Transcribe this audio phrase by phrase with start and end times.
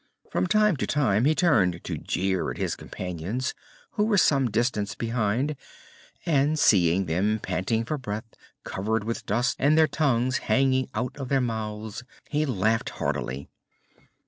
[0.31, 3.53] From time to time he turned to jeer at his companions,
[3.91, 5.55] who were some distance behind,
[6.25, 8.33] and, seeing them panting for breath,
[8.63, 12.01] covered with dust, and their tongues hanging out of their mouths,
[12.31, 13.47] he laughed heartily.